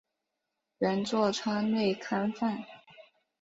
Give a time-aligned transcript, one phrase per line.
[0.79, 2.65] 原作川内康范。